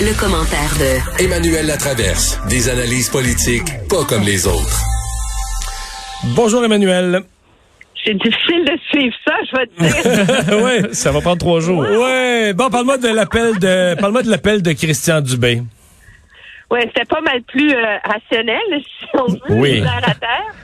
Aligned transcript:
Le 0.00 0.18
commentaire 0.18 0.70
de 0.78 1.24
Emmanuel 1.24 1.66
Latraverse. 1.66 2.40
Des 2.48 2.68
analyses 2.68 3.10
politiques 3.10 3.66
pas 3.90 4.04
comme 4.08 4.22
les 4.22 4.46
autres. 4.46 4.82
Bonjour 6.36 6.64
Emmanuel. 6.64 7.22
C'est 8.04 8.14
difficile 8.14 8.64
de 8.64 8.78
suivre 8.90 9.16
ça, 9.26 9.34
je 9.50 9.56
vais 9.56 9.66
te 9.66 10.46
dire. 10.52 10.62
ouais, 10.64 10.94
ça 10.94 11.10
va 11.10 11.20
prendre 11.20 11.38
trois 11.38 11.60
jours. 11.60 11.80
Ouais, 11.80 12.52
bon, 12.54 12.70
parle-moi 12.70 12.98
de 12.98 13.08
l'appel 13.08 13.58
de, 13.58 14.00
parle-moi 14.00 14.22
de 14.22 14.30
l'appel 14.30 14.62
de 14.62 14.72
Christian 14.72 15.20
Dubé. 15.20 15.62
Ouais, 16.70 16.82
c'était 16.82 17.04
pas 17.04 17.20
mal 17.20 17.42
plus 17.42 17.72
euh, 17.72 17.96
rationnel, 18.04 18.60
si 18.80 19.06
on 19.14 19.26
veut, 19.26 19.60
Oui. 19.60 19.82
à 19.82 20.14
terre. 20.14 20.54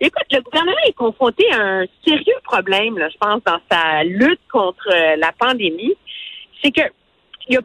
Écoute, 0.00 0.26
le 0.30 0.40
gouvernement 0.42 0.76
est 0.86 0.92
confronté 0.92 1.44
à 1.52 1.62
un 1.62 1.84
sérieux 2.06 2.40
problème, 2.44 2.98
là, 2.98 3.08
je 3.08 3.16
pense, 3.18 3.40
dans 3.46 3.60
sa 3.70 4.04
lutte 4.04 4.40
contre 4.52 4.88
euh, 4.92 5.16
la 5.16 5.32
pandémie. 5.38 5.94
C'est 6.62 6.70
que 6.72 6.82
il 7.48 7.54
y 7.54 7.56
a, 7.56 7.60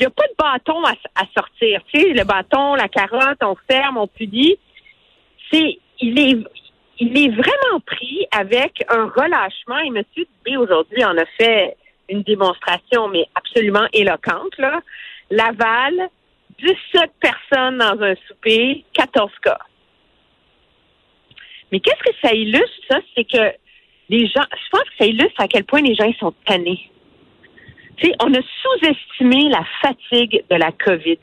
y 0.00 0.04
a 0.04 0.10
pas 0.10 0.26
de 0.26 0.34
bâton 0.36 0.84
à, 0.84 0.92
à 1.14 1.24
sortir. 1.36 1.80
Tu 1.92 2.00
sais, 2.00 2.08
le 2.12 2.24
bâton, 2.24 2.74
la 2.74 2.88
carotte, 2.88 3.42
on 3.42 3.56
ferme, 3.70 3.96
on 3.96 4.06
punit. 4.06 4.56
C'est, 5.52 5.78
il 6.00 6.18
est, 6.18 6.36
il 6.98 7.16
est 7.16 7.28
vraiment 7.28 7.80
pris 7.86 8.26
avec 8.30 8.84
un 8.88 9.06
relâchement. 9.06 9.78
Et 9.78 9.88
M. 9.88 10.02
Dubé, 10.16 10.56
aujourd'hui, 10.56 11.04
en 11.04 11.16
a 11.16 11.24
fait 11.38 11.76
une 12.08 12.22
démonstration, 12.22 13.08
mais 13.08 13.26
absolument 13.34 13.86
éloquente, 13.92 14.56
là. 14.58 14.80
Laval, 15.30 16.08
17 16.58 17.10
personnes 17.20 17.78
dans 17.78 18.00
un 18.02 18.14
souper, 18.28 18.84
14 18.92 19.30
cas. 19.42 19.58
Mais 21.72 21.80
qu'est-ce 21.80 22.10
que 22.10 22.16
ça 22.22 22.32
illustre, 22.32 22.68
ça? 22.88 22.98
C'est 23.14 23.24
que 23.24 23.56
les 24.08 24.26
gens, 24.26 24.44
je 24.52 24.68
pense 24.70 24.82
que 24.82 24.96
ça 24.98 25.06
illustre 25.06 25.40
à 25.40 25.48
quel 25.48 25.64
point 25.64 25.80
les 25.80 25.94
gens 25.94 26.04
ils 26.04 26.16
sont 26.16 26.34
tannés. 26.44 26.90
Tu 27.96 28.06
sais, 28.08 28.14
on 28.20 28.32
a 28.32 28.38
sous-estimé 28.62 29.48
la 29.50 29.62
fatigue 29.82 30.42
de 30.50 30.56
la 30.56 30.70
COVID. 30.84 31.18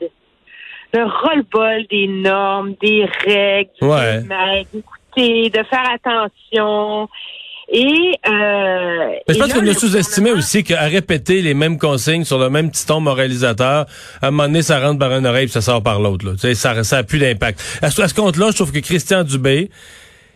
Le 0.94 1.04
roll-ball 1.04 1.86
des 1.90 2.06
normes, 2.06 2.74
des 2.82 3.06
règles, 3.24 3.70
Ouais. 3.80 4.20
d'écouter, 4.72 5.50
de 5.50 5.62
faire 5.64 5.90
attention. 5.94 7.08
Et, 7.74 8.12
euh, 8.28 9.08
Mais 9.26 9.34
je 9.34 9.34
et 9.34 9.38
pense 9.38 9.52
qu'on 9.54 9.66
a 9.66 9.72
sous-estimé 9.72 10.30
gouvernement- 10.30 10.38
aussi 10.38 10.62
qu'à 10.64 10.82
répéter 10.82 11.40
les 11.40 11.54
mêmes 11.54 11.78
consignes 11.78 12.24
sur 12.24 12.38
le 12.38 12.50
même 12.50 12.70
petit 12.70 12.84
ton 12.86 13.00
moralisateur, 13.00 13.86
à 14.20 14.26
un 14.26 14.30
moment 14.30 14.42
donné, 14.48 14.60
ça 14.62 14.80
rentre 14.80 14.98
par 14.98 15.12
une 15.12 15.24
oreille 15.26 15.46
puis 15.46 15.52
ça 15.52 15.62
sort 15.62 15.82
par 15.82 15.98
l'autre. 16.00 16.26
là. 16.26 16.32
Tu 16.32 16.38
sais, 16.40 16.54
Ça, 16.54 16.84
ça 16.84 16.98
a 16.98 17.02
plus 17.02 17.18
d'impact. 17.18 17.78
À 17.80 17.90
ce, 17.90 18.06
ce 18.06 18.12
compte-là, 18.14 18.48
je 18.50 18.56
trouve 18.56 18.72
que 18.72 18.80
Christian 18.80 19.22
Dubé, 19.24 19.70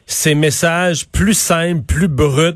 ses 0.07 0.35
messages 0.35 1.07
plus 1.09 1.35
simples, 1.35 1.83
plus 1.87 2.09
bruts, 2.09 2.53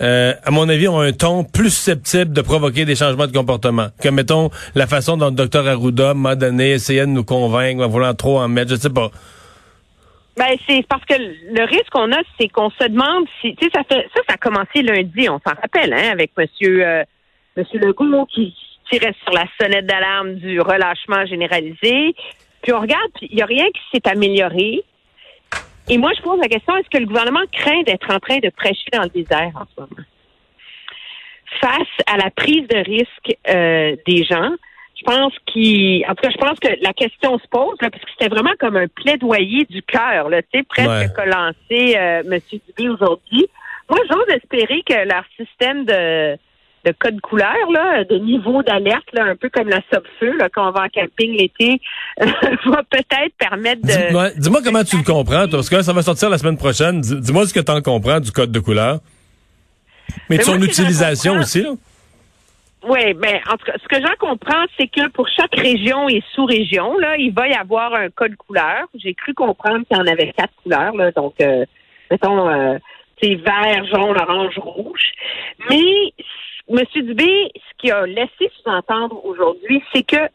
euh, 0.00 0.32
à 0.42 0.50
mon 0.50 0.68
avis, 0.68 0.88
ont 0.88 1.00
un 1.00 1.12
ton 1.12 1.44
plus 1.44 1.70
susceptible 1.70 2.32
de 2.32 2.40
provoquer 2.40 2.84
des 2.84 2.96
changements 2.96 3.26
de 3.26 3.32
comportement. 3.32 3.88
Que, 4.02 4.08
mettons, 4.08 4.50
la 4.74 4.86
façon 4.86 5.16
dont 5.16 5.26
le 5.26 5.32
docteur 5.36 5.66
Arruda 5.66 6.14
m'a 6.14 6.34
donné, 6.34 6.72
essayait 6.72 7.06
de 7.06 7.10
nous 7.12 7.24
convaincre 7.24 7.84
en 7.84 7.88
voulant 7.88 8.14
trop 8.14 8.38
en 8.38 8.48
mettre, 8.48 8.70
je 8.70 8.76
sais 8.76 8.90
pas. 8.90 9.10
Ben, 10.36 10.56
c'est 10.66 10.84
parce 10.88 11.04
que 11.04 11.14
le 11.14 11.64
risque 11.64 11.90
qu'on 11.92 12.10
a, 12.10 12.18
c'est 12.38 12.48
qu'on 12.48 12.70
se 12.70 12.88
demande 12.88 13.24
si, 13.40 13.54
tu 13.54 13.66
sais, 13.66 13.70
ça 13.72 13.82
fait, 13.84 14.08
ça, 14.14 14.22
ça 14.28 14.34
a 14.34 14.36
commencé 14.36 14.82
lundi, 14.82 15.28
on 15.28 15.38
s'en 15.46 15.54
rappelle, 15.54 15.92
hein, 15.92 16.10
avec 16.10 16.32
monsieur, 16.36 16.84
euh, 16.84 17.04
monsieur 17.56 17.78
Legault 17.78 18.26
qui 18.26 18.52
tirait 18.90 19.14
sur 19.22 19.32
la 19.32 19.44
sonnette 19.60 19.86
d'alarme 19.86 20.34
du 20.34 20.60
relâchement 20.60 21.24
généralisé. 21.26 22.14
Puis 22.62 22.72
on 22.72 22.80
regarde, 22.80 23.10
il 23.22 23.36
n'y 23.36 23.42
a 23.42 23.46
rien 23.46 23.66
qui 23.66 23.80
s'est 23.92 24.08
amélioré. 24.08 24.82
Et 25.88 25.98
moi, 25.98 26.10
je 26.16 26.22
pose 26.22 26.38
la 26.40 26.48
question, 26.48 26.76
est-ce 26.76 26.88
que 26.88 26.98
le 26.98 27.06
gouvernement 27.06 27.44
craint 27.52 27.82
d'être 27.82 28.10
en 28.10 28.18
train 28.18 28.38
de 28.38 28.48
prêcher 28.50 28.88
dans 28.92 29.02
le 29.02 29.10
désert 29.10 29.52
en 29.54 29.64
ce 29.74 29.80
moment? 29.80 30.06
Face 31.60 32.06
à 32.06 32.16
la 32.16 32.30
prise 32.30 32.66
de 32.68 32.78
risque 32.78 33.36
euh, 33.48 33.94
des 34.06 34.24
gens, 34.24 34.50
je 34.96 35.04
pense 35.04 35.32
qu'il, 35.46 36.04
en 36.06 36.14
tout 36.14 36.22
cas, 36.22 36.30
je 36.30 36.38
pense 36.38 36.58
que 36.58 36.68
la 36.80 36.92
question 36.92 37.38
se 37.38 37.46
pose, 37.48 37.76
là, 37.82 37.90
parce 37.90 38.02
que 38.02 38.10
c'était 38.18 38.30
vraiment 38.34 38.54
comme 38.58 38.76
un 38.76 38.88
plaidoyer 38.88 39.64
du 39.66 39.82
cœur, 39.82 40.30
là, 40.30 40.42
tu 40.42 40.58
sais, 40.58 40.62
presque 40.64 40.88
Ouais. 40.88 41.08
qu'a 41.14 41.26
lancé 41.26 41.96
euh, 41.96 42.22
M. 42.30 42.38
Dubé 42.50 42.88
aujourd'hui. 42.88 43.46
Moi, 43.90 43.98
j'ose 44.10 44.34
espérer 44.34 44.82
que 44.86 45.06
leur 45.06 45.24
système 45.36 45.84
de, 45.84 46.38
de 46.84 46.92
code 46.98 47.20
couleur, 47.20 47.54
là, 47.72 48.04
de 48.04 48.16
niveau 48.18 48.62
d'alerte, 48.62 49.06
là, 49.12 49.24
un 49.24 49.36
peu 49.36 49.48
comme 49.48 49.68
la 49.68 49.80
sub-feu, 49.92 50.36
là, 50.36 50.48
quand 50.52 50.68
on 50.68 50.72
va 50.72 50.82
en 50.82 50.88
camping 50.88 51.32
l'été, 51.36 51.80
va 52.18 52.82
peut-être 52.90 53.34
permettre 53.38 53.82
de... 53.82 54.06
Dis-moi 54.06 54.30
dis-moi 54.36 54.60
comment 54.62 54.84
tu 54.84 54.96
le 54.96 55.02
comprends, 55.02 55.46
toi, 55.46 55.58
parce 55.58 55.70
que 55.70 55.76
là, 55.76 55.82
ça 55.82 55.92
va 55.92 56.02
sortir 56.02 56.28
la 56.30 56.38
semaine 56.38 56.58
prochaine. 56.58 57.00
Dis- 57.00 57.20
Dis-moi 57.20 57.46
ce 57.46 57.54
que 57.54 57.60
tu 57.60 57.72
en 57.72 57.80
comprends 57.80 58.20
du 58.20 58.30
code 58.30 58.52
de 58.52 58.60
couleur. 58.60 58.98
Mais 60.28 60.36
de 60.36 60.42
Mais 60.42 60.44
son 60.44 60.58
moi, 60.58 60.66
utilisation 60.66 61.34
aussi, 61.38 61.62
là. 61.62 61.70
Oui, 62.86 63.14
ben 63.14 63.40
en 63.50 63.56
tout 63.56 63.64
cas, 63.64 63.72
ce 63.82 63.88
que 63.88 64.02
j'en 64.06 64.14
comprends, 64.18 64.62
c'est 64.78 64.88
que 64.88 65.08
pour 65.08 65.26
chaque 65.28 65.54
région 65.56 66.06
et 66.10 66.22
sous-région, 66.34 66.98
là, 66.98 67.16
il 67.16 67.32
va 67.32 67.48
y 67.48 67.54
avoir 67.54 67.94
un 67.94 68.10
code 68.10 68.36
couleur. 68.36 68.84
J'ai 68.94 69.14
cru 69.14 69.32
comprendre 69.32 69.86
qu'il 69.86 69.96
y 69.96 70.00
en 70.00 70.06
avait 70.06 70.34
quatre 70.36 70.52
couleurs, 70.62 70.94
là, 70.94 71.10
donc 71.12 71.32
euh, 71.40 71.64
mettons 72.10 72.46
euh, 72.50 72.76
c'est 73.22 73.36
vert, 73.36 73.86
jaune, 73.90 74.16
orange, 74.20 74.58
rouge. 74.58 75.12
Mais 75.70 76.12
M. 76.68 76.78
Dubé, 76.94 77.50
ce 77.54 77.76
qu'il 77.78 77.92
a 77.92 78.06
laissé 78.06 78.50
sous-entendre 78.56 79.24
aujourd'hui, 79.24 79.82
c'est 79.92 80.02
que 80.02 80.28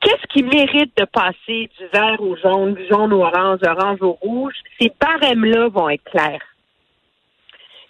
qu'est-ce 0.00 0.26
qui 0.28 0.42
mérite 0.42 0.96
de 0.96 1.04
passer 1.04 1.70
du 1.78 1.86
vert 1.92 2.20
au 2.20 2.36
jaune, 2.36 2.74
du 2.74 2.86
jaune 2.86 3.12
au 3.12 3.24
orange, 3.24 3.60
du 3.60 3.68
orange 3.68 4.02
au 4.02 4.12
rouge? 4.12 4.54
Ces 4.78 4.92
barèmes-là 5.00 5.68
vont 5.68 5.88
être 5.88 6.04
clairs. 6.04 6.42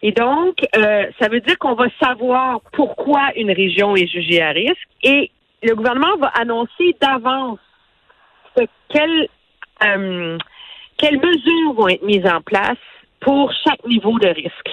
Et 0.03 0.13
donc, 0.13 0.59
euh, 0.77 1.07
ça 1.19 1.29
veut 1.29 1.41
dire 1.41 1.59
qu'on 1.59 1.75
va 1.75 1.89
savoir 2.01 2.61
pourquoi 2.73 3.33
une 3.35 3.51
région 3.51 3.97
est 3.97 4.07
jugée 4.07 4.41
à 4.41 4.51
risque 4.51 4.89
et 5.03 5.31
le 5.65 5.75
gouvernement 5.75 6.17
va 6.19 6.29
annoncer 6.29 6.95
d'avance 7.01 7.59
ce- 8.57 8.65
quelles, 8.89 9.29
euh, 9.83 10.39
quelles 10.97 11.19
mesures 11.19 11.73
vont 11.75 11.89
être 11.89 12.05
mises 12.05 12.27
en 12.27 12.41
place 12.41 12.79
pour 13.21 13.53
chaque 13.67 13.85
niveau 13.85 14.17
de 14.21 14.29
risque. 14.29 14.71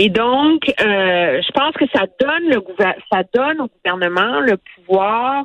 Et 0.00 0.10
donc, 0.10 0.62
euh, 0.80 1.42
je 1.42 1.50
pense 1.50 1.74
que 1.74 1.84
ça 1.92 2.04
donne 2.20 2.48
le 2.48 2.62
ça 3.10 3.22
donne 3.34 3.60
au 3.60 3.66
gouvernement 3.66 4.38
le 4.38 4.56
pouvoir 4.56 5.44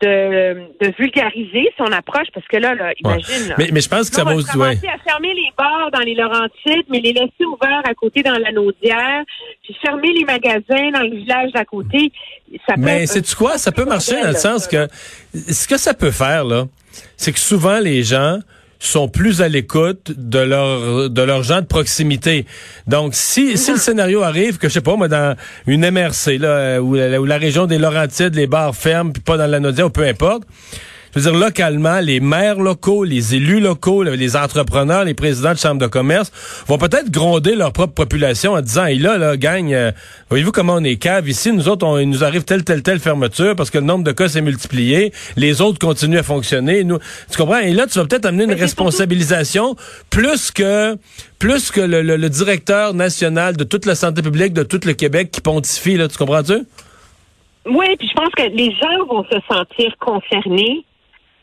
de, 0.00 0.66
de 0.80 0.92
vulgariser 0.98 1.72
son 1.78 1.84
approche 1.92 2.26
parce 2.34 2.44
que 2.48 2.56
là, 2.56 2.74
là 2.74 2.92
imagine. 2.98 3.50
là, 3.50 3.54
Mais, 3.58 3.68
mais 3.72 3.80
je 3.80 3.88
pense 3.88 4.10
que 4.10 4.16
ça 4.16 4.24
va 4.24 4.34
aussi. 4.34 4.56
Ouais. 4.56 4.76
à 4.88 4.98
fermer 5.08 5.32
les 5.32 5.52
bars 5.56 5.92
dans 5.92 6.00
les 6.00 6.16
Laurentides, 6.16 6.86
mais 6.88 6.98
les 6.98 7.12
laisser 7.12 7.44
ouverts 7.44 7.82
à 7.84 7.94
côté 7.94 8.24
dans 8.24 8.36
la 8.36 8.50
Naudière, 8.50 9.22
puis 9.62 9.76
fermer 9.80 10.12
les 10.12 10.24
magasins 10.24 10.90
dans 10.92 11.02
le 11.02 11.14
village 11.14 11.52
d'à 11.52 11.64
côté. 11.64 12.10
Ça 12.66 12.74
peut 12.74 12.80
Mais 12.80 13.06
c'est 13.06 13.32
quoi? 13.36 13.58
Ça 13.58 13.70
peut 13.70 13.84
marcher 13.84 14.20
dans 14.20 14.30
le 14.30 14.34
sens 14.34 14.66
que 14.66 14.88
ce 15.32 15.68
que 15.68 15.76
ça 15.76 15.94
peut 15.94 16.10
faire, 16.10 16.44
là, 16.44 16.64
c'est 17.16 17.32
que 17.32 17.38
souvent 17.38 17.78
les 17.78 18.02
gens 18.02 18.40
sont 18.88 19.08
plus 19.08 19.40
à 19.42 19.48
l'écoute 19.48 20.12
de 20.16 20.38
leur 20.38 21.08
de 21.10 21.22
leurs 21.22 21.42
gens 21.42 21.60
de 21.60 21.66
proximité. 21.66 22.46
Donc 22.86 23.14
si 23.14 23.56
si 23.56 23.72
le 23.72 23.78
scénario 23.78 24.22
arrive 24.22 24.58
que 24.58 24.68
je 24.68 24.74
sais 24.74 24.80
pas 24.80 24.96
moi 24.96 25.08
dans 25.08 25.36
une 25.66 25.88
MRC 25.90 26.38
là 26.38 26.48
euh, 26.48 26.78
où, 26.78 26.94
la- 26.94 27.20
région 27.38 27.66
des 27.66 27.78
Laurentides 27.78 28.34
les 28.34 28.46
bars 28.46 28.74
ferment 28.74 29.12
puis 29.12 29.22
pas 29.22 29.36
dans 29.36 29.46
la 29.46 29.60
ou 29.86 29.90
peu 29.90 30.04
importe. 30.06 30.42
Je 31.14 31.20
veux 31.20 31.30
dire, 31.30 31.38
localement, 31.38 32.00
les 32.00 32.20
maires 32.20 32.58
locaux, 32.58 33.04
les 33.04 33.34
élus 33.34 33.60
locaux, 33.60 34.02
le- 34.02 34.14
les 34.14 34.34
entrepreneurs, 34.34 35.04
les 35.04 35.12
présidents 35.12 35.52
de 35.52 35.58
chambres 35.58 35.80
de 35.80 35.86
commerce 35.86 36.32
vont 36.66 36.78
peut-être 36.78 37.10
gronder 37.10 37.54
leur 37.54 37.72
propre 37.72 37.92
population 37.92 38.52
en 38.52 38.62
disant, 38.62 38.86
hey, 38.86 38.98
là, 38.98 39.18
là, 39.18 39.36
gagne, 39.36 39.74
euh, 39.74 39.92
voyez-vous 40.30 40.52
comment 40.52 40.76
on 40.76 40.84
est 40.84 40.96
cave 40.96 41.28
ici, 41.28 41.52
nous 41.52 41.68
autres, 41.68 41.86
on, 41.86 41.98
il 41.98 42.08
nous 42.08 42.24
arrive 42.24 42.44
telle, 42.44 42.64
telle, 42.64 42.82
telle 42.82 42.98
fermeture 42.98 43.54
parce 43.56 43.68
que 43.70 43.76
le 43.76 43.84
nombre 43.84 44.04
de 44.04 44.12
cas 44.12 44.28
s'est 44.28 44.40
multiplié, 44.40 45.12
les 45.36 45.60
autres 45.60 45.78
continuent 45.78 46.16
à 46.18 46.22
fonctionner. 46.22 46.82
Nous, 46.82 46.98
tu 47.30 47.36
comprends? 47.36 47.58
Et 47.58 47.72
là, 47.74 47.86
tu 47.86 47.98
vas 47.98 48.06
peut-être 48.06 48.24
amener 48.24 48.44
une 48.44 48.54
responsabilisation 48.54 49.76
plus 50.08 50.50
que 50.50 50.96
plus 51.38 51.70
que 51.72 51.80
le, 51.82 52.00
le- 52.02 52.16
le 52.16 52.28
directeur 52.30 52.94
national 52.94 53.56
de 53.56 53.64
toute 53.64 53.84
la 53.84 53.96
santé 53.96 54.22
publique 54.22 54.54
de 54.54 54.62
tout 54.62 54.80
le 54.86 54.92
Québec 54.94 55.30
qui 55.30 55.40
pontifie, 55.42 55.96
là, 55.98 56.08
tu 56.08 56.16
comprends-tu? 56.16 56.54
Oui, 57.66 57.86
puis 57.98 58.08
je 58.08 58.14
pense 58.14 58.30
que 58.34 58.42
les 58.56 58.70
gens 58.70 59.06
vont 59.08 59.24
se 59.24 59.38
sentir 59.48 59.92
concernés 60.00 60.84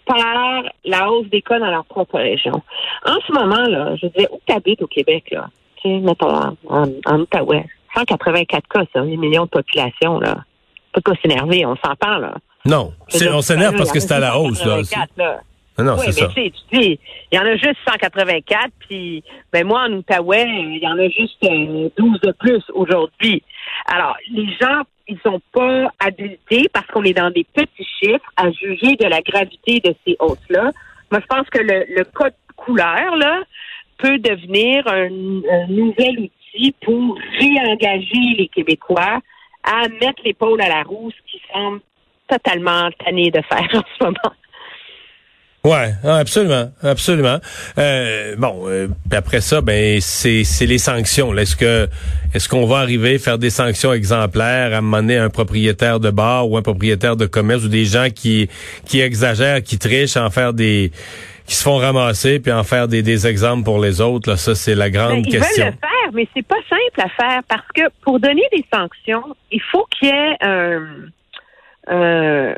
par 0.10 0.64
la 0.86 1.12
hausse 1.12 1.30
des 1.30 1.42
cas 1.42 1.60
dans 1.60 1.70
leur 1.70 1.86
propre 1.86 2.18
région. 2.18 2.62
En 3.06 3.18
ce 3.28 3.32
moment, 3.32 3.68
là, 3.68 3.96
je 3.96 4.08
disais, 4.08 4.28
où 4.32 4.40
tu 4.46 4.54
habites 4.54 4.82
au 4.82 4.88
Québec, 4.88 5.26
là? 5.32 5.48
Tu 5.82 5.90
sais, 5.90 6.00
mettons, 6.00 6.34
en, 6.34 6.56
en, 6.68 6.88
en 7.06 7.20
Outaouais. 7.20 7.66
184 7.96 8.68
cas, 8.68 8.84
ça, 8.94 9.04
8 9.04 9.18
millions 9.18 9.46
de 9.46 9.50
population, 9.50 10.20
là. 10.20 10.38
Pas 10.94 11.14
s'énerver, 11.22 11.66
on 11.66 11.76
s'entend, 11.76 12.18
là. 12.18 12.36
Non. 12.66 12.92
On 13.32 13.42
s'énerve 13.42 13.78
parce 13.78 13.92
que 13.92 14.00
c'est 14.00 14.14
à 14.14 14.20
la 14.20 14.38
hausse, 14.38 14.66
là. 14.66 14.84
184, 14.84 15.10
là. 15.18 15.40
Non, 15.78 15.86
non, 15.86 15.94
oui, 15.94 16.08
c'est 16.12 16.22
mais 16.22 16.28
ça. 16.28 16.34
tu 16.36 16.44
sais, 16.44 16.52
tu 16.52 16.78
dis, 16.78 17.00
il 17.32 17.36
y 17.38 17.40
en 17.40 17.46
a 17.46 17.56
juste 17.56 17.78
184, 17.88 18.70
puis 18.80 19.24
ben 19.54 19.66
moi, 19.66 19.86
en 19.88 19.94
Outaouais, 19.94 20.46
il 20.46 20.80
y 20.82 20.88
en 20.88 20.98
a 20.98 21.08
juste 21.08 21.42
euh, 21.46 21.88
12 21.98 22.20
de 22.22 22.32
plus 22.34 22.64
aujourd'hui. 22.74 23.42
Alors, 23.86 24.18
les 24.30 24.48
gens, 24.60 24.82
ils 25.10 25.20
sont 25.24 25.42
pas 25.52 25.92
habilités, 26.00 26.70
parce 26.72 26.88
qu'on 26.88 27.04
est 27.04 27.14
dans 27.14 27.32
des 27.32 27.46
petits 27.54 27.88
chiffres, 28.00 28.32
à 28.38 28.52
juger 28.52 28.96
de 28.96 29.06
la 29.06 29.22
gravité 29.22 29.80
de 29.80 29.94
ces 30.06 30.16
hausses-là. 30.20 30.72
Moi, 31.12 31.22
je 31.22 31.26
pense 31.26 31.50
que 31.50 31.60
le, 31.60 32.04
code 32.06 32.34
couleur, 32.56 33.16
là, 33.18 33.42
peut 33.98 34.20
devenir 34.20 34.88
un, 34.88 35.08
un 35.08 35.68
nouvel 35.68 36.20
outil 36.20 36.74
pour 36.84 37.18
réengager 37.40 38.36
les 38.38 38.48
Québécois 38.48 39.20
à 39.64 39.88
mettre 39.90 40.22
l'épaule 40.24 40.62
à 40.62 40.70
la 40.70 40.84
roue, 40.84 41.12
ce 41.12 41.32
qui 41.32 41.42
semble 41.52 41.82
totalement 42.28 42.90
tanné 43.04 43.32
de 43.32 43.42
faire 43.42 43.68
en 43.74 43.84
ce 43.98 44.04
moment. 44.04 44.36
Ouais, 45.66 45.94
absolument, 46.06 46.72
absolument. 46.82 47.38
Euh, 47.78 48.36
bon, 48.38 48.64
euh, 48.68 48.88
après 49.12 49.42
ça, 49.42 49.60
ben 49.60 50.00
c'est 50.00 50.46
c'est 50.46 50.66
les 50.66 50.78
sanctions. 50.78 51.36
Est-ce 51.38 51.58
que 51.58 51.90
est-ce 52.34 52.48
qu'on 52.48 52.66
va 52.66 52.78
arriver 52.78 53.16
à 53.16 53.20
faire 53.20 53.38
des 53.38 53.50
sanctions 53.50 53.92
exemplaires 53.92 54.74
à 54.74 54.82
mener 54.82 55.18
un 55.18 55.30
propriétaire 55.30 56.00
de 56.00 56.12
bar 56.12 56.50
ou 56.50 56.56
un 56.56 56.62
propriétaire 56.62 57.18
de 57.18 57.26
commerce 57.26 57.66
ou 57.66 57.68
des 57.68 57.84
gens 57.84 58.08
qui 58.10 58.50
qui 58.86 59.02
exagèrent, 59.02 59.62
qui 59.62 59.78
trichent, 59.78 60.16
en 60.16 60.30
faire 60.30 60.54
des 60.54 60.94
qui 61.46 61.56
se 61.56 61.64
font 61.64 61.78
ramasser 61.78 62.40
puis 62.40 62.54
en 62.54 62.64
faire 62.64 62.88
des, 62.88 63.02
des 63.02 63.28
exemples 63.28 63.64
pour 63.64 63.80
les 63.80 64.00
autres? 64.00 64.30
Là, 64.30 64.38
ça 64.38 64.56
c'est 64.56 64.76
la 64.76 64.90
grande 64.90 65.24
Ben, 65.24 65.32
question. 65.32 65.50
Ils 65.58 65.60
veulent 65.66 65.74
le 65.74 65.88
faire, 65.88 66.12
mais 66.14 66.28
c'est 66.34 66.48
pas 66.48 66.62
simple 66.70 67.02
à 67.02 67.10
faire 67.10 67.42
parce 67.50 67.68
que 67.76 67.82
pour 68.02 68.22
donner 68.22 68.44
des 68.54 68.64
sanctions, 68.74 69.36
il 69.52 69.62
faut 69.70 69.86
qu'il 69.92 70.08
y 70.08 70.12
ait 70.12 70.38
un, 70.40 70.88
un 71.88 72.56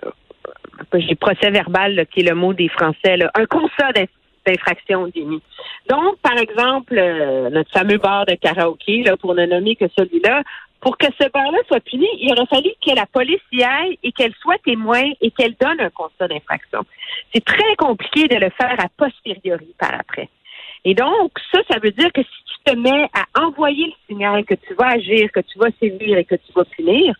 j'ai 0.93 1.15
procès 1.15 1.49
verbal 1.51 1.95
là, 1.95 2.05
qui 2.05 2.21
est 2.21 2.29
le 2.29 2.35
mot 2.35 2.53
des 2.53 2.69
Français, 2.69 3.17
là, 3.17 3.31
un 3.35 3.45
constat 3.45 3.91
d'in- 3.93 4.05
d'infraction 4.45 5.07
démis. 5.07 5.41
Donc, 5.89 6.17
par 6.19 6.37
exemple, 6.37 6.97
euh, 6.97 7.49
notre 7.49 7.71
fameux 7.71 7.97
bar 7.97 8.25
de 8.25 8.35
karaoké, 8.35 9.03
là, 9.03 9.17
pour 9.17 9.35
ne 9.35 9.45
nommer 9.45 9.75
que 9.75 9.85
celui-là, 9.97 10.43
pour 10.79 10.97
que 10.97 11.05
ce 11.19 11.29
bar-là 11.29 11.59
soit 11.67 11.79
puni, 11.79 12.07
il 12.19 12.31
aurait 12.31 12.47
fallu 12.47 12.69
que 12.83 12.95
la 12.95 13.05
police 13.05 13.41
y 13.51 13.63
aille 13.63 13.99
et 14.01 14.11
qu'elle 14.11 14.33
soit 14.41 14.57
témoin 14.63 15.03
et 15.21 15.29
qu'elle 15.29 15.55
donne 15.61 15.79
un 15.79 15.91
constat 15.91 16.27
d'infraction. 16.27 16.81
C'est 17.33 17.45
très 17.45 17.75
compliqué 17.77 18.27
de 18.27 18.35
le 18.35 18.49
faire 18.49 18.75
a 18.79 18.87
posteriori 18.97 19.75
par 19.79 19.93
après. 19.93 20.27
Et 20.83 20.95
donc, 20.95 21.31
ça, 21.51 21.59
ça 21.69 21.77
veut 21.77 21.91
dire 21.91 22.11
que 22.11 22.21
si 22.23 22.29
tu 22.45 22.73
te 22.73 22.75
mets 22.75 23.07
à 23.13 23.43
envoyer 23.43 23.85
le 23.85 23.93
signal 24.09 24.43
que 24.43 24.55
tu 24.55 24.73
vas 24.73 24.93
agir, 24.93 25.31
que 25.31 25.41
tu 25.41 25.59
vas 25.59 25.69
sévir 25.79 26.17
et 26.17 26.25
que 26.25 26.35
tu 26.35 26.51
vas 26.55 26.65
punir, 26.65 27.13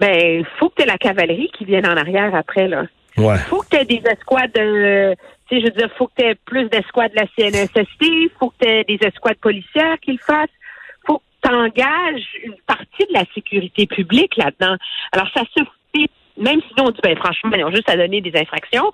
ben, 0.00 0.40
il 0.40 0.46
faut 0.58 0.68
que 0.68 0.76
tu 0.76 0.82
aies 0.82 0.86
la 0.86 0.98
cavalerie 0.98 1.50
qui 1.56 1.64
vienne 1.64 1.86
en 1.86 1.96
arrière 1.96 2.34
après, 2.34 2.68
là. 2.68 2.84
Ouais. 3.16 3.38
faut 3.38 3.62
que 3.62 3.68
tu 3.70 3.76
aies 3.76 3.84
des 3.84 4.02
escouades, 4.10 4.50
euh, 4.58 5.14
tu 5.48 5.54
sais, 5.54 5.60
je 5.60 5.66
veux 5.66 5.78
dire, 5.78 5.88
faut 5.96 6.08
que 6.08 6.14
tu 6.18 6.24
aies 6.24 6.34
plus 6.34 6.68
d'escouades 6.68 7.12
de 7.12 7.20
la 7.20 7.26
CNSST, 7.36 8.32
faut 8.38 8.50
que 8.50 8.64
tu 8.64 8.68
aies 8.68 8.84
des 8.84 8.98
escouades 9.06 9.36
policières 9.36 9.98
qui 10.00 10.12
le 10.12 10.18
fassent, 10.18 10.48
faut 11.06 11.18
que 11.18 11.48
tu 11.48 11.54
engages 11.54 12.26
une 12.42 12.56
partie 12.66 13.06
de 13.08 13.12
la 13.12 13.24
sécurité 13.32 13.86
publique 13.86 14.36
là-dedans. 14.36 14.76
Alors, 15.12 15.28
ça 15.32 15.42
suffit, 15.56 16.10
même 16.36 16.60
si 16.60 16.80
on 16.80 16.90
dit, 16.90 17.00
ben, 17.04 17.16
franchement, 17.16 17.52
ils 17.54 17.64
ont 17.64 17.70
juste 17.70 17.88
à 17.88 17.96
donner 17.96 18.20
des 18.20 18.36
infractions, 18.36 18.90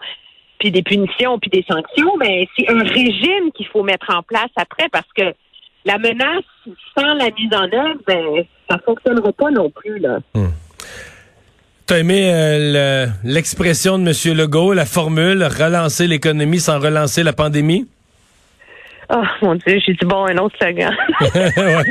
puis 0.58 0.70
des 0.70 0.82
punitions, 0.82 1.38
puis 1.38 1.48
des 1.48 1.64
sanctions, 1.66 2.16
mais 2.18 2.46
c'est 2.58 2.68
un 2.70 2.82
régime 2.82 3.50
qu'il 3.54 3.68
faut 3.68 3.82
mettre 3.82 4.14
en 4.14 4.22
place 4.22 4.50
après 4.56 4.90
parce 4.90 5.10
que 5.16 5.34
la 5.86 5.96
menace, 5.96 6.44
sans 6.94 7.14
la 7.14 7.30
mise 7.30 7.54
en 7.54 7.72
œuvre, 7.72 8.00
ben, 8.06 8.44
ça 8.68 8.78
fonctionnera 8.84 9.32
pas 9.32 9.50
non 9.50 9.70
plus, 9.70 9.98
là. 9.98 10.18
T'as 11.90 11.98
aimé 11.98 12.32
euh, 12.32 13.08
le- 13.24 13.28
l'expression 13.32 13.98
de 13.98 14.04
M. 14.04 14.36
Legault, 14.38 14.74
la 14.74 14.86
formule 14.86 15.42
relancer 15.42 16.06
l'économie 16.06 16.60
sans 16.60 16.78
relancer 16.78 17.24
la 17.24 17.32
pandémie? 17.32 17.88
Oh, 19.12 19.20
mon 19.42 19.56
Dieu, 19.56 19.80
j'ai 19.84 19.94
dit, 19.94 20.06
bon, 20.06 20.24
un 20.26 20.38
autre 20.38 20.56
slogan. 20.56 20.94
Ouais. 21.34 21.82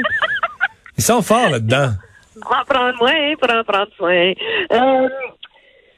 Ils 0.97 1.03
sont 1.03 1.21
forts 1.21 1.49
là-dedans. 1.49 1.89
En 2.45 2.63
prendre 2.63 2.97
soin, 2.97 3.33
en 3.33 3.63
prendre 3.65 3.91
soin. 3.97 4.31
Euh, 4.71 5.09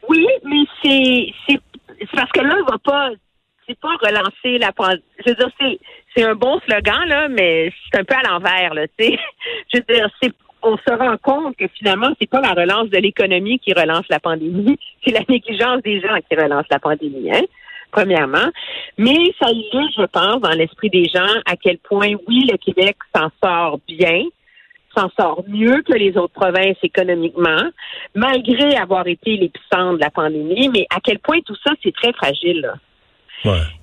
oui, 0.09 0.25
mais 0.45 0.63
c'est 1.47 1.59
parce 2.15 2.31
que 2.31 2.39
là, 2.41 2.55
on 2.59 2.71
va 2.71 2.79
pas 2.83 3.11
c'est 3.67 3.79
pas 3.79 3.95
relancer 4.01 4.57
la 4.57 4.71
pandémie. 4.71 5.03
Je 5.23 5.29
veux 5.29 5.35
dire, 5.35 5.49
c'est 5.59 5.79
c'est 6.15 6.23
un 6.23 6.33
bon 6.33 6.59
slogan 6.61 7.07
là, 7.07 7.27
mais 7.29 7.71
c'est 7.91 7.99
un 7.99 8.03
peu 8.03 8.15
à 8.15 8.27
l'envers 8.27 8.73
là. 8.73 8.87
Tu 8.97 9.05
sais, 9.05 9.19
je 9.75 9.77
veux 9.77 9.93
dire, 9.93 10.09
c'est 10.23 10.31
on 10.63 10.77
se 10.77 10.93
rend 10.93 11.17
compte 11.21 11.55
que 11.57 11.67
finalement, 11.67 12.09
c'est 12.19 12.29
pas 12.29 12.41
la 12.41 12.53
relance 12.53 12.89
de 12.89 12.97
l'économie 12.97 13.59
qui 13.59 13.73
relance 13.73 14.05
la 14.09 14.19
pandémie, 14.19 14.77
c'est 15.05 15.11
la 15.11 15.21
négligence 15.27 15.81
des 15.83 16.01
gens 16.01 16.17
qui 16.29 16.35
relance 16.35 16.65
la 16.69 16.79
pandémie, 16.79 17.31
hein, 17.31 17.41
premièrement. 17.91 18.49
Mais 18.97 19.33
ça 19.39 19.51
illustre, 19.51 20.01
je 20.01 20.05
pense, 20.05 20.41
dans 20.41 20.51
l'esprit 20.51 20.89
des 20.89 21.05
gens, 21.05 21.33
à 21.45 21.55
quel 21.55 21.77
point, 21.79 22.13
oui, 22.27 22.47
le 22.51 22.57
Québec 22.57 22.97
s'en 23.15 23.29
sort 23.43 23.79
bien, 23.87 24.23
s'en 24.95 25.09
sort 25.17 25.43
mieux 25.47 25.81
que 25.83 25.93
les 25.93 26.17
autres 26.17 26.33
provinces 26.33 26.77
économiquement, 26.83 27.63
malgré 28.13 28.75
avoir 28.75 29.07
été 29.07 29.37
l'épicentre 29.37 29.95
de 29.95 30.01
la 30.01 30.09
pandémie, 30.09 30.69
mais 30.69 30.85
à 30.89 30.99
quel 31.01 31.19
point 31.19 31.39
tout 31.45 31.55
ça, 31.65 31.73
c'est 31.83 31.93
très 31.93 32.13
fragile. 32.13 32.61
là. 32.61 32.73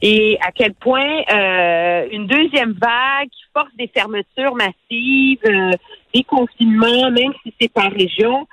Et 0.02 0.38
à 0.40 0.52
quel 0.52 0.74
point 0.74 1.22
euh, 1.32 2.08
une 2.12 2.26
deuxième 2.26 2.72
vague 2.72 3.28
qui 3.28 3.42
force 3.52 3.74
des 3.76 3.88
fermetures 3.88 4.54
massives, 4.54 5.40
euh, 5.46 5.72
des 6.14 6.22
confinements, 6.24 7.10
même 7.10 7.32
si 7.42 7.52
c'est 7.60 7.72
par 7.72 7.90
région, 7.90 8.46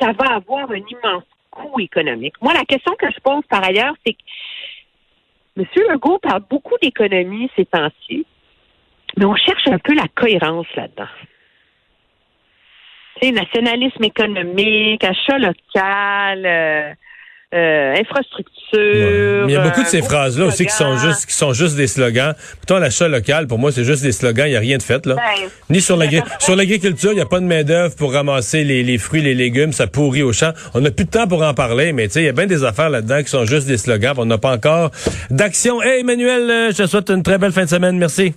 ça 0.00 0.12
va 0.12 0.36
avoir 0.36 0.70
un 0.70 0.76
immense 0.76 1.24
coût 1.50 1.80
économique. 1.80 2.34
Moi, 2.40 2.54
la 2.54 2.64
question 2.64 2.94
que 2.98 3.10
je 3.10 3.20
pose 3.20 3.42
par 3.48 3.64
ailleurs, 3.64 3.94
c'est 4.06 4.14
que 4.14 4.22
M. 5.58 5.66
Legault 5.90 6.18
parle 6.18 6.42
beaucoup 6.48 6.76
d'économie 6.80 7.50
ces 7.56 7.66
temps-ci, 7.66 8.24
mais 9.16 9.24
on 9.24 9.36
cherche 9.36 9.66
un 9.66 9.78
peu 9.78 9.94
la 9.94 10.08
cohérence 10.14 10.66
là-dedans. 10.74 11.10
Tu 13.20 13.30
nationalisme 13.30 14.02
économique, 14.02 15.04
achat 15.04 15.38
local, 15.38 16.46
euh, 16.46 16.94
euh, 17.54 17.94
infrastructure. 17.94 18.52
Ouais. 18.72 19.44
Il 19.48 19.52
y 19.52 19.56
a 19.56 19.62
beaucoup 19.62 19.82
de 19.82 19.88
ces 19.88 20.00
euh, 20.00 20.04
phrases-là 20.04 20.46
aussi 20.46 20.64
qui 20.64 20.72
sont 20.72 20.96
juste 20.96 21.26
qui 21.26 21.34
sont 21.34 21.52
juste 21.52 21.76
des 21.76 21.86
slogans. 21.86 22.34
Pourtant, 22.58 22.78
l'achat 22.78 23.08
local, 23.08 23.46
pour 23.46 23.58
moi, 23.58 23.70
c'est 23.72 23.84
juste 23.84 24.02
des 24.02 24.12
slogans. 24.12 24.46
Il 24.46 24.50
n'y 24.50 24.56
a 24.56 24.60
rien 24.60 24.78
de 24.78 24.82
fait, 24.82 25.04
là. 25.04 25.16
Ben, 25.16 25.48
Ni 25.68 25.80
sur 25.80 25.98
sur 26.38 26.56
l'agriculture, 26.56 27.12
il 27.12 27.16
n'y 27.16 27.20
a 27.20 27.26
pas 27.26 27.40
de 27.40 27.44
main-d'œuvre 27.44 27.94
pour 27.96 28.14
ramasser 28.14 28.64
les, 28.64 28.82
les 28.82 28.98
fruits, 28.98 29.20
les 29.20 29.34
légumes, 29.34 29.72
ça 29.72 29.86
pourrit 29.86 30.22
au 30.22 30.32
champ. 30.32 30.52
On 30.74 30.80
n'a 30.80 30.90
plus 30.90 31.04
de 31.04 31.10
temps 31.10 31.26
pour 31.28 31.42
en 31.42 31.54
parler, 31.54 31.92
mais 31.92 32.06
tu 32.06 32.14
sais, 32.14 32.22
il 32.22 32.26
y 32.26 32.28
a 32.28 32.32
bien 32.32 32.46
des 32.46 32.64
affaires 32.64 32.90
là-dedans 32.90 33.22
qui 33.22 33.28
sont 33.28 33.44
juste 33.44 33.66
des 33.66 33.76
slogans. 33.76 34.14
On 34.16 34.24
n'a 34.26 34.38
pas 34.38 34.52
encore 34.52 34.90
d'action. 35.30 35.82
Hey, 35.82 36.00
Emmanuel, 36.00 36.50
euh, 36.50 36.70
je 36.72 36.82
te 36.82 36.86
souhaite 36.86 37.10
une 37.10 37.22
très 37.22 37.38
belle 37.38 37.52
fin 37.52 37.64
de 37.64 37.68
semaine. 37.68 37.98
Merci. 37.98 38.32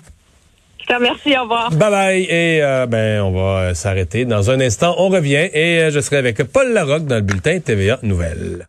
Remercie, 0.88 1.36
au 1.38 1.44
revoir. 1.44 1.72
Bye 1.72 1.90
bye. 1.92 2.24
Et 2.24 2.62
euh, 2.62 2.86
ben, 2.86 3.22
on 3.22 3.32
va 3.32 3.74
s'arrêter. 3.74 4.26
Dans 4.26 4.52
un 4.52 4.60
instant, 4.60 4.96
on 4.98 5.10
revient 5.10 5.50
et 5.52 5.80
euh, 5.80 5.92
je 5.92 6.00
serai 6.00 6.18
avec 6.18 6.44
Paul 6.44 6.72
Larocque 6.74 7.06
dans 7.06 7.16
le 7.16 7.22
bulletin 7.22 7.60
TVA 7.60 8.00
Nouvelles. 8.04 8.68